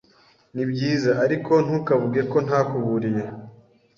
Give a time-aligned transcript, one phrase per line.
[0.53, 3.23] Nibyiza, ariko ntukavuge ko ntakuburiye.